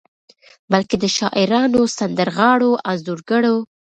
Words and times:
بلکې 0.71 0.95
د 0.99 1.05
شاعرانو، 1.17 1.81
سندرغاړو، 1.97 2.71
انځورګرو 2.89 3.57